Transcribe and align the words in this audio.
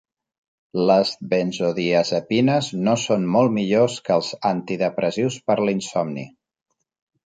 Las 0.91 1.11
benzodiazepines 1.33 2.71
no 2.89 2.97
són 3.03 3.29
molt 3.37 3.55
millors 3.61 4.01
que 4.09 4.19
els 4.19 4.35
antidepressius 4.57 5.43
per 5.49 5.63
l'insomni. 5.67 6.31